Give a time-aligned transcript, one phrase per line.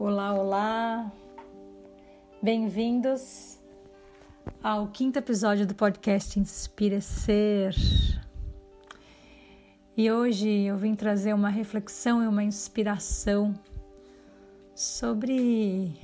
[0.00, 1.12] Olá, olá.
[2.40, 3.58] Bem-vindos
[4.62, 7.74] ao quinto episódio do podcast Inspira Ser.
[9.96, 13.52] E hoje eu vim trazer uma reflexão e uma inspiração
[14.72, 16.00] sobre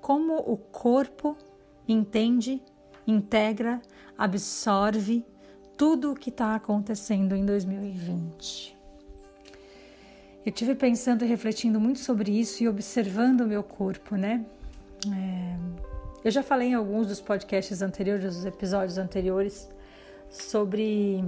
[0.00, 1.36] como o corpo
[1.88, 2.62] entende,
[3.04, 3.82] integra,
[4.16, 5.26] absorve
[5.76, 8.81] tudo o que está acontecendo em 2020.
[10.44, 14.44] Eu tive pensando e refletindo muito sobre isso e observando o meu corpo, né?
[15.06, 15.56] É,
[16.24, 19.70] eu já falei em alguns dos podcasts anteriores, dos episódios anteriores,
[20.28, 21.24] sobre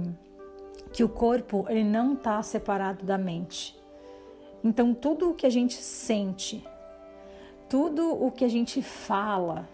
[0.91, 3.77] que o corpo ele não está separado da mente.
[4.61, 6.61] Então tudo o que a gente sente,
[7.69, 9.65] tudo o que a gente fala,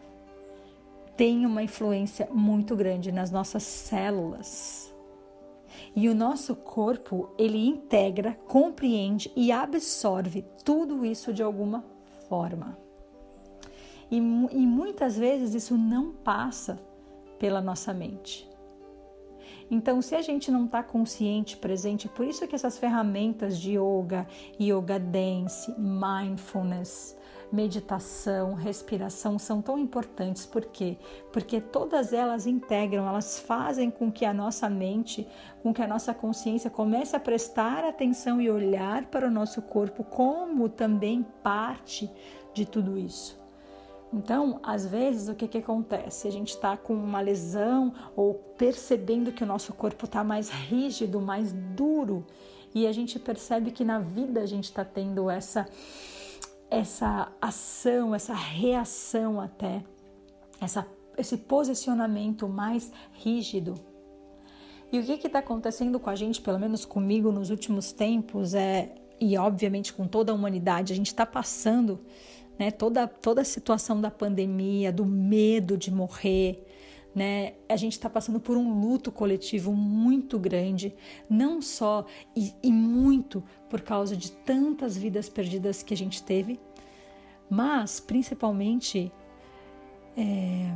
[1.18, 4.91] tem uma influência muito grande nas nossas células
[5.96, 11.84] e o nosso corpo, ele integra, compreende e absorve tudo isso de alguma
[12.30, 12.78] forma.
[14.10, 16.80] E, e muitas vezes isso não passa
[17.38, 18.50] pela nossa mente.
[19.70, 24.28] Então, se a gente não está consciente, presente, por isso que essas ferramentas de yoga,
[24.60, 27.18] yoga dance, mindfulness,
[27.52, 30.46] meditação, respiração são tão importantes.
[30.46, 30.98] Por quê?
[31.34, 35.28] Porque todas elas integram, elas fazem com que a nossa mente,
[35.62, 40.04] com que a nossa consciência comece a prestar atenção e olhar para o nosso corpo
[40.04, 42.10] como também parte
[42.54, 43.40] de tudo isso.
[44.14, 46.28] Então, às vezes, o que, que acontece?
[46.28, 51.22] A gente está com uma lesão ou percebendo que o nosso corpo está mais rígido,
[51.22, 52.26] mais duro,
[52.76, 55.68] e a gente percebe que na vida a gente está tendo essa
[56.72, 59.84] essa ação, essa reação até,
[60.62, 63.76] essa, esse posicionamento mais rígido.
[64.90, 68.96] E o que está acontecendo com a gente, pelo menos comigo nos últimos tempos, é,
[69.20, 72.00] e obviamente com toda a humanidade, a gente está passando
[72.58, 76.66] né, toda, toda a situação da pandemia, do medo de morrer,
[77.14, 77.54] né?
[77.68, 80.94] A gente está passando por um luto coletivo muito grande,
[81.30, 86.60] não só e, e, muito por causa de tantas vidas perdidas que a gente teve,
[87.52, 89.12] mas principalmente
[90.18, 90.74] é,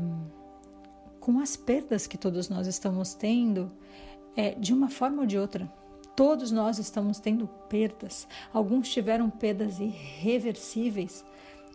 [1.20, 3.72] com as perdas que todos nós estamos tendo,
[4.36, 5.68] é, de uma forma ou de outra.
[6.16, 8.28] Todos nós estamos tendo perdas.
[8.54, 11.26] Alguns tiveram perdas irreversíveis,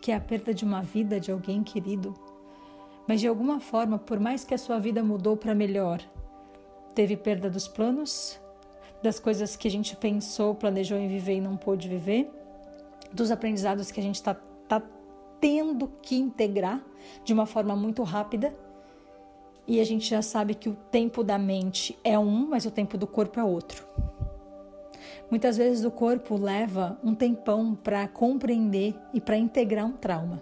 [0.01, 2.15] que é a perda de uma vida de alguém querido
[3.11, 6.01] mas de alguma forma, por mais que a sua vida mudou para melhor,
[6.93, 8.39] teve perda dos planos,
[9.01, 12.31] das coisas que a gente pensou, planejou em viver e não pôde viver,
[13.11, 14.33] dos aprendizados que a gente está
[14.79, 14.87] tá
[15.41, 16.81] tendo que integrar
[17.25, 18.55] de uma forma muito rápida.
[19.67, 22.97] E a gente já sabe que o tempo da mente é um, mas o tempo
[22.97, 23.85] do corpo é outro.
[25.29, 30.41] Muitas vezes o corpo leva um tempão para compreender e para integrar um trauma.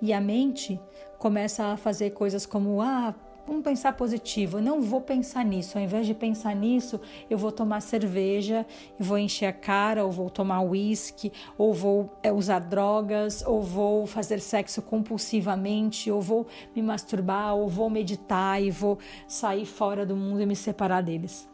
[0.00, 0.80] E a mente
[1.18, 3.14] começa a fazer coisas como ah,
[3.46, 5.76] vamos pensar positivo, eu não vou pensar nisso.
[5.76, 8.66] Ao invés de pensar nisso, eu vou tomar cerveja,
[8.98, 14.06] vou encher a cara, ou vou tomar uísque, ou vou é, usar drogas, ou vou
[14.06, 20.16] fazer sexo compulsivamente, ou vou me masturbar, ou vou meditar e vou sair fora do
[20.16, 21.48] mundo e me separar deles.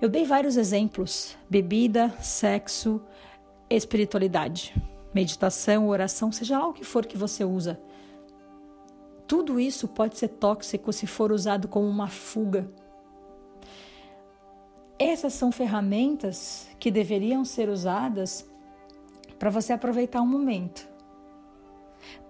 [0.00, 3.00] Eu dei vários exemplos: bebida, sexo,
[3.70, 4.74] espiritualidade,
[5.14, 7.78] meditação, oração, seja lá o que for que você usa
[9.26, 12.70] tudo isso pode ser tóxico se for usado como uma fuga.
[14.98, 18.48] Essas são ferramentas que deveriam ser usadas
[19.38, 20.88] para você aproveitar um momento,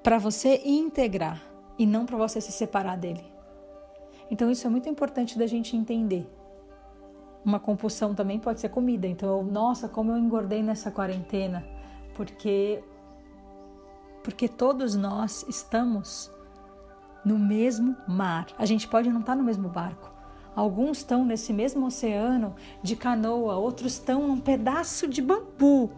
[0.02, 1.42] para você integrar
[1.78, 3.24] e não para você se separar dele.
[4.30, 6.26] Então isso é muito importante da gente entender.
[7.44, 9.06] Uma compulsão também pode ser comida.
[9.06, 11.62] Então, eu, nossa, como eu engordei nessa quarentena,
[12.14, 12.82] porque
[14.22, 16.31] porque todos nós estamos
[17.24, 18.46] no mesmo mar.
[18.58, 20.10] A gente pode não estar tá no mesmo barco.
[20.54, 25.90] Alguns estão nesse mesmo oceano de canoa, outros estão num pedaço de bambu,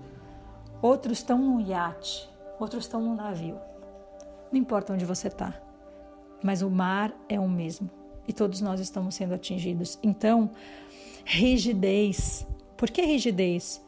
[0.80, 2.30] outros estão num iate,
[2.60, 3.58] outros estão num navio.
[4.52, 5.60] Não importa onde você está,
[6.42, 7.90] mas o mar é o mesmo
[8.26, 9.98] e todos nós estamos sendo atingidos.
[10.02, 10.50] Então,
[11.24, 12.46] rigidez.
[12.76, 13.83] Por que rigidez?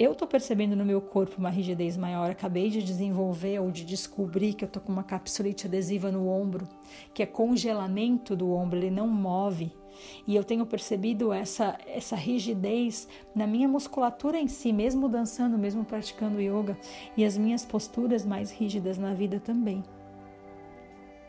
[0.00, 2.30] Eu tô percebendo no meu corpo uma rigidez maior.
[2.30, 6.66] Acabei de desenvolver ou de descobrir que eu tô com uma capsulite adesiva no ombro,
[7.12, 9.70] que é congelamento do ombro, ele não move.
[10.26, 15.84] E eu tenho percebido essa, essa rigidez na minha musculatura em si, mesmo dançando, mesmo
[15.84, 16.78] praticando yoga,
[17.14, 19.84] e as minhas posturas mais rígidas na vida também.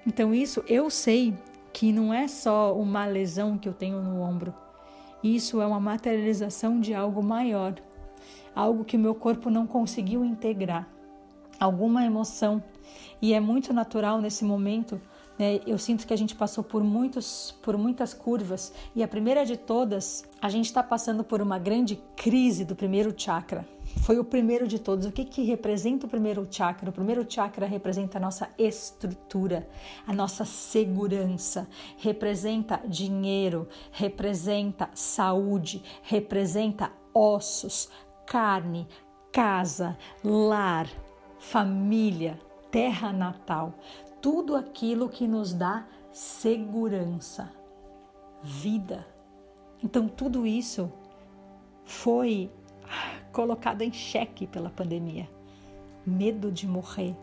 [0.07, 1.33] Então, isso eu sei
[1.73, 4.53] que não é só uma lesão que eu tenho no ombro,
[5.21, 7.75] isso é uma materialização de algo maior
[8.55, 10.87] algo que o meu corpo não conseguiu integrar.
[11.59, 12.63] alguma emoção.
[13.21, 14.99] E é muito natural nesse momento.
[15.37, 15.59] Né?
[15.65, 19.57] Eu sinto que a gente passou por, muitos, por muitas curvas e a primeira de
[19.57, 23.67] todas, a gente está passando por uma grande crise do primeiro chakra.
[24.03, 25.05] Foi o primeiro de todos.
[25.05, 26.89] O que, que representa o primeiro chakra?
[26.89, 29.67] O primeiro chakra representa a nossa estrutura,
[30.07, 31.67] a nossa segurança,
[31.97, 37.89] representa dinheiro, representa saúde, representa ossos,
[38.31, 38.87] carne,
[39.29, 40.87] casa, lar,
[41.37, 42.39] família,
[42.71, 43.73] terra natal,
[44.21, 47.51] tudo aquilo que nos dá segurança,
[48.41, 49.05] vida.
[49.83, 50.89] Então, tudo isso
[51.83, 52.49] foi
[53.33, 55.29] colocado em xeque pela pandemia.
[56.05, 57.13] Medo de morrer.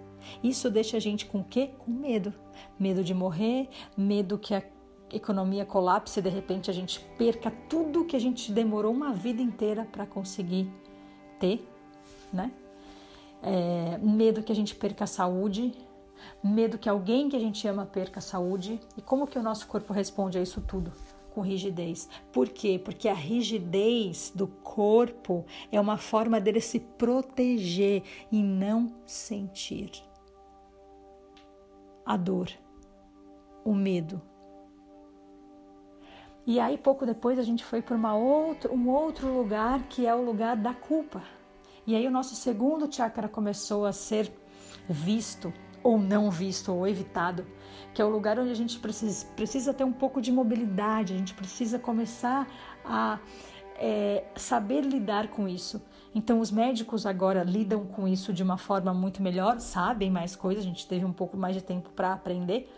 [0.45, 1.71] Isso deixa a gente com o quê?
[1.79, 2.35] Com medo.
[2.79, 4.63] Medo de morrer, medo que a
[5.11, 9.41] economia colapse e de repente a gente perca tudo que a gente demorou uma vida
[9.41, 10.71] inteira para conseguir
[11.39, 11.67] ter,
[12.33, 12.51] né?
[13.43, 15.73] é, medo que a gente perca a saúde,
[16.43, 18.81] medo que alguém que a gente ama perca a saúde.
[18.97, 20.93] E como que o nosso corpo responde a isso tudo?
[21.35, 22.09] Com rigidez.
[22.33, 22.81] Por quê?
[22.83, 29.91] Porque a rigidez do corpo é uma forma dele se proteger e não sentir
[32.05, 32.51] a dor,
[33.65, 34.21] o medo.
[36.49, 40.15] E aí pouco depois a gente foi para uma outro, um outro lugar que é
[40.15, 41.23] o lugar da culpa.
[41.87, 44.33] E aí o nosso segundo chakra começou a ser
[44.89, 45.53] visto
[45.83, 47.47] ou não visto ou evitado,
[47.93, 51.19] que é o lugar onde a gente precisa, precisa ter um pouco de mobilidade, a
[51.19, 52.49] gente precisa começar
[52.83, 53.19] a
[53.77, 55.83] é, saber lidar com isso.
[56.15, 60.65] Então, os médicos agora lidam com isso de uma forma muito melhor, sabem mais coisas,
[60.65, 62.75] a gente teve um pouco mais de tempo para aprender,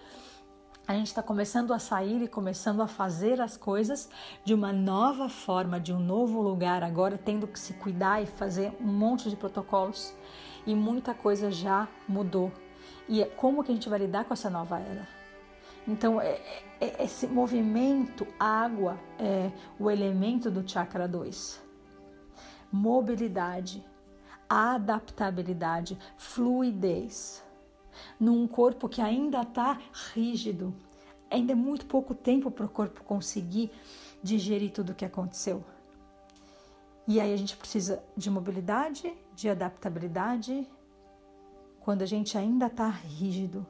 [0.90, 4.10] a gente está começando a sair e começando a fazer as coisas
[4.44, 8.72] de uma nova forma, de um novo lugar, agora tendo que se cuidar e fazer
[8.80, 10.12] um monte de protocolos
[10.66, 12.50] e muita coisa já mudou.
[13.08, 15.06] E é como que a gente vai lidar com essa nova era?
[15.86, 16.40] Então, é,
[16.80, 21.62] é, é esse movimento, água, é o elemento do chakra 2.
[22.72, 23.84] Mobilidade,
[24.48, 27.48] adaptabilidade, fluidez
[28.18, 29.78] num corpo que ainda está
[30.12, 30.74] rígido.
[31.30, 33.70] Ainda é muito pouco tempo para o corpo conseguir
[34.22, 35.64] digerir tudo o que aconteceu.
[37.06, 40.66] E aí a gente precisa de mobilidade, de adaptabilidade,
[41.80, 43.66] quando a gente ainda está rígido,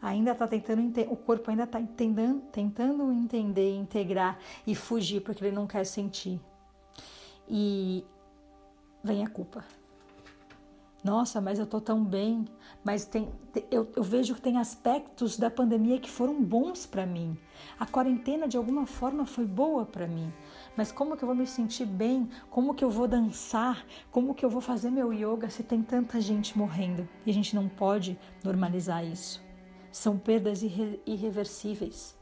[0.00, 5.56] ainda está tentando o corpo ainda está tentando, tentando entender, integrar e fugir porque ele
[5.56, 6.40] não quer sentir.
[7.48, 8.04] E
[9.02, 9.64] vem a culpa.
[11.02, 12.44] Nossa, mas eu tô tão bem.
[12.84, 13.28] Mas tem,
[13.70, 17.38] eu, eu vejo que tem aspectos da pandemia que foram bons para mim.
[17.78, 20.32] A quarentena de alguma forma foi boa para mim.
[20.76, 22.28] Mas como que eu vou me sentir bem?
[22.50, 23.84] Como que eu vou dançar?
[24.10, 27.08] Como que eu vou fazer meu yoga se tem tanta gente morrendo?
[27.24, 29.40] E a gente não pode normalizar isso.
[29.92, 32.16] São perdas irre, irreversíveis.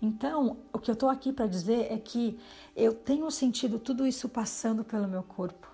[0.00, 2.38] Então, o que eu estou aqui para dizer é que
[2.74, 5.71] eu tenho sentido tudo isso passando pelo meu corpo.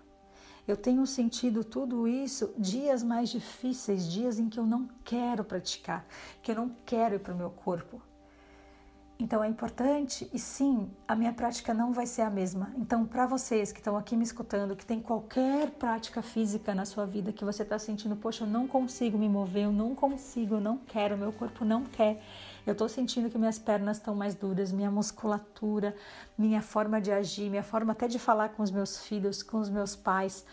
[0.68, 6.06] Eu tenho sentido tudo isso dias mais difíceis, dias em que eu não quero praticar,
[6.42, 8.02] que eu não quero ir para o meu corpo.
[9.20, 12.72] Então é importante e sim, a minha prática não vai ser a mesma.
[12.76, 17.04] Então, para vocês que estão aqui me escutando, que tem qualquer prática física na sua
[17.04, 20.60] vida que você está sentindo, poxa, eu não consigo me mover, eu não consigo, eu
[20.60, 22.22] não quero, meu corpo não quer.
[22.64, 25.96] Eu estou sentindo que minhas pernas estão mais duras, minha musculatura,
[26.36, 29.68] minha forma de agir, minha forma até de falar com os meus filhos, com os
[29.68, 30.44] meus pais.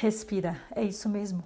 [0.00, 1.44] Respira, é isso mesmo.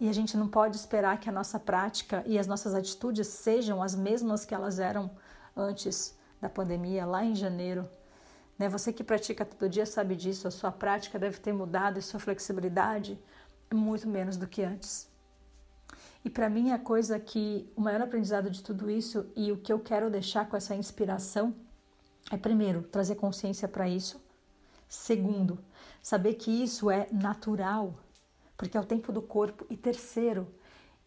[0.00, 3.82] E a gente não pode esperar que a nossa prática e as nossas atitudes sejam
[3.82, 5.10] as mesmas que elas eram
[5.54, 7.86] antes da pandemia, lá em janeiro.
[8.58, 8.66] Né?
[8.68, 12.18] Você que pratica todo dia sabe disso, a sua prática deve ter mudado e sua
[12.18, 13.18] flexibilidade
[13.70, 15.06] é muito menos do que antes.
[16.24, 19.72] E para mim a coisa que o maior aprendizado de tudo isso e o que
[19.72, 21.54] eu quero deixar com essa inspiração
[22.30, 24.18] é primeiro trazer consciência para isso.
[24.88, 25.58] Segundo,
[26.02, 27.94] saber que isso é natural,
[28.60, 29.64] porque é o tempo do corpo.
[29.70, 30.46] E terceiro,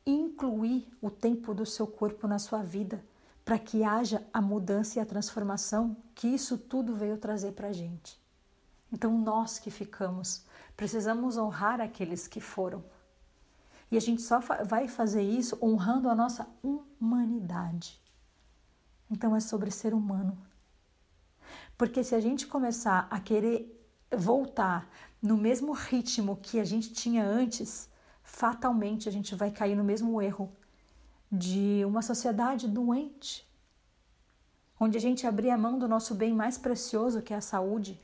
[0.04, 3.06] incluir o tempo do seu corpo na sua vida,
[3.46, 7.72] para que haja a mudança e a transformação que isso tudo veio trazer para a
[7.72, 8.20] gente.
[8.92, 10.44] Então, nós que ficamos,
[10.76, 12.84] precisamos honrar aqueles que foram.
[13.92, 18.02] E a gente só vai fazer isso honrando a nossa humanidade.
[19.12, 20.36] Então é sobre ser humano.
[21.78, 23.80] Porque se a gente começar a querer
[24.12, 24.90] voltar
[25.24, 27.90] no mesmo ritmo que a gente tinha antes,
[28.22, 30.52] fatalmente a gente vai cair no mesmo erro
[31.32, 33.50] de uma sociedade doente,
[34.78, 38.02] onde a gente abria a mão do nosso bem mais precioso, que é a saúde,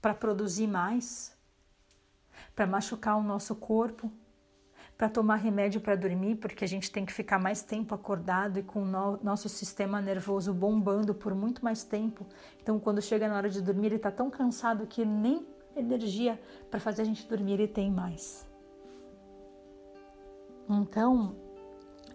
[0.00, 1.36] para produzir mais,
[2.54, 4.10] para machucar o nosso corpo,
[4.96, 8.62] para tomar remédio para dormir, porque a gente tem que ficar mais tempo acordado e
[8.62, 12.26] com o no nosso sistema nervoso bombando por muito mais tempo.
[12.62, 16.40] Então, quando chega na hora de dormir, ele está tão cansado que nem energia
[16.70, 18.46] para fazer a gente dormir ele tem mais.
[20.68, 21.36] Então,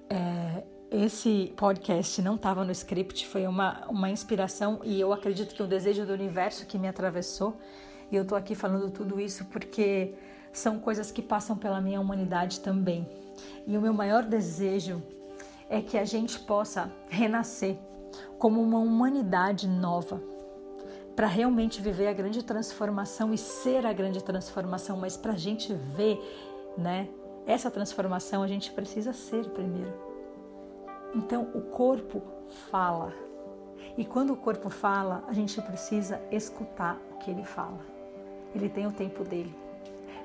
[0.09, 5.63] é, esse podcast não estava no script, foi uma, uma inspiração e eu acredito que
[5.63, 7.57] o desejo do universo que me atravessou.
[8.11, 10.13] E eu estou aqui falando tudo isso porque
[10.51, 13.07] são coisas que passam pela minha humanidade também.
[13.65, 15.01] E o meu maior desejo
[15.69, 17.77] é que a gente possa renascer
[18.37, 20.21] como uma humanidade nova,
[21.15, 25.73] para realmente viver a grande transformação e ser a grande transformação, mas para a gente
[25.73, 26.19] ver,
[26.77, 27.09] né,
[27.45, 29.93] essa transformação, a gente precisa ser primeiro.
[31.13, 32.21] Então, o corpo
[32.69, 33.13] fala.
[33.97, 37.79] E quando o corpo fala, a gente precisa escutar o que ele fala.
[38.55, 39.53] Ele tem o tempo dele.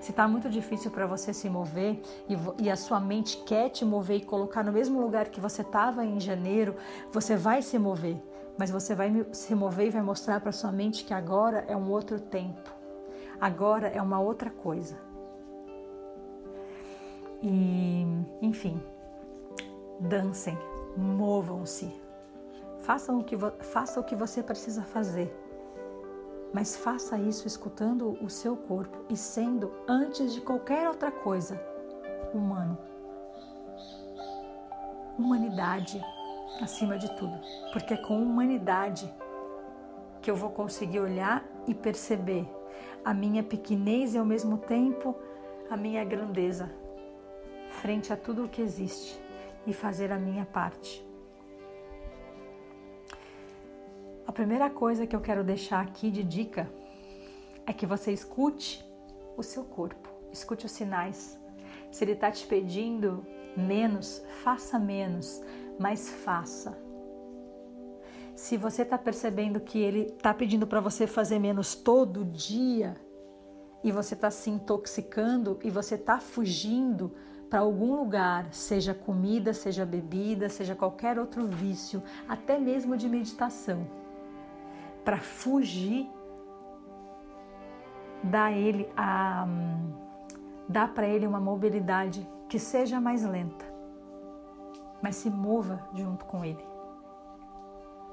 [0.00, 3.85] Se está muito difícil para você se mover e, e, a sua mente quer te
[3.85, 6.76] mover e colocar no mesmo lugar que você estava em janeiro,
[7.11, 8.16] você vai se mover,
[8.59, 11.91] mas você vai se mover e vai mostrar para sua mente que agora é um
[11.91, 12.71] outro tempo,
[13.41, 14.97] agora é uma outra coisa.
[17.43, 18.07] E,
[18.41, 18.83] enfim,
[20.01, 20.59] dancem,
[20.97, 21.95] movam-se,
[22.79, 25.33] façam o que faça o que você precisa fazer
[26.57, 31.61] mas faça isso escutando o seu corpo e sendo, antes de qualquer outra coisa,
[32.33, 32.79] humano.
[35.19, 36.03] Humanidade
[36.61, 37.39] acima de tudo,
[37.73, 39.13] porque é com humanidade
[40.23, 42.49] que eu vou conseguir olhar e perceber
[43.05, 45.15] a minha pequenez e ao mesmo tempo
[45.71, 46.71] a minha grandeza
[47.71, 49.21] frente a tudo o que existe
[49.67, 51.05] e fazer a minha parte.
[54.27, 56.69] A primeira coisa que eu quero deixar aqui de dica
[57.67, 58.85] é que você escute
[59.37, 61.39] o seu corpo, escute os sinais.
[61.91, 63.25] Se ele está te pedindo
[63.57, 65.43] menos, faça menos,
[65.78, 66.76] mas faça.
[68.35, 72.97] Se você está percebendo que ele está pedindo para você fazer menos todo dia
[73.83, 77.12] e você está se intoxicando e você está fugindo
[77.49, 83.87] para algum lugar, seja comida, seja bebida, seja qualquer outro vício, até mesmo de meditação
[85.06, 86.11] para fugir,
[88.25, 89.47] dá ele a
[90.68, 93.64] dá para ele uma mobilidade que seja mais lenta,
[95.07, 96.67] mas se mova junto com ele.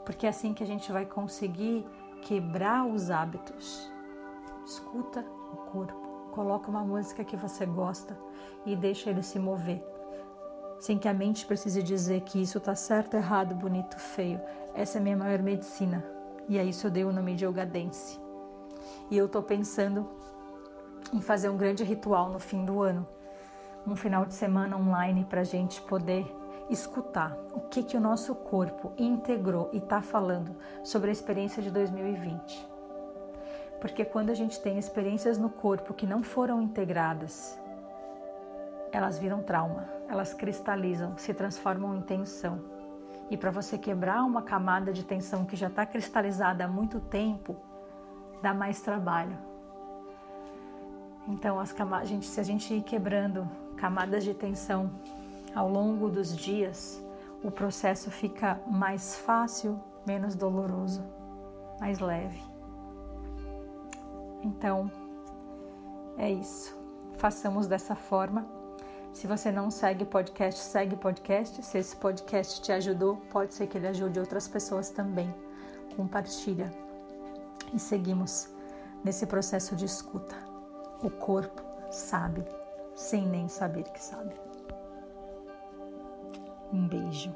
[0.06, 1.84] Porque é assim que a gente vai conseguir
[2.22, 3.92] quebrar os hábitos.
[4.64, 8.16] Escuta o corpo, coloca uma música que você gosta
[8.64, 9.84] e deixa ele se mover.
[10.80, 14.40] Sem que a mente precise dizer que isso está certo, errado, bonito, feio.
[14.76, 16.06] Essa é a minha maior medicina.
[16.48, 18.20] E a isso eu dei o nome de Yoga Dance.
[19.10, 20.08] E eu tô pensando
[21.12, 23.08] em fazer um grande ritual no fim do ano,
[23.88, 26.43] um final de semana online para a gente poder
[26.74, 31.72] escutar o que que o nosso corpo integrou e está falando sobre a experiência de
[31.72, 32.68] 2020.
[33.80, 37.60] Porque quando a gente tem experiências no corpo que não foram integradas,
[38.92, 42.62] elas viram trauma, elas cristalizam, se transformam em tensão.
[43.30, 47.56] E para você quebrar uma camada de tensão que já está cristalizada há muito tempo,
[48.42, 49.38] dá mais trabalho.
[51.27, 54.92] Então, as camadas, gente, se a gente ir quebrando camadas de tensão
[55.55, 57.03] ao longo dos dias,
[57.43, 61.03] o processo fica mais fácil, menos doloroso,
[61.79, 62.41] mais leve.
[64.41, 64.91] Então,
[66.17, 66.75] é isso.
[67.13, 68.45] Façamos dessa forma
[69.13, 71.63] se você não segue podcast, segue podcast.
[71.63, 75.33] Se esse podcast te ajudou, pode ser que ele ajude outras pessoas também.
[75.95, 76.74] Compartilha.
[77.72, 78.50] E seguimos
[79.03, 80.36] nesse processo de escuta.
[81.03, 82.43] O corpo sabe,
[82.95, 84.33] sem nem saber que sabe.
[86.74, 87.32] Um beijo.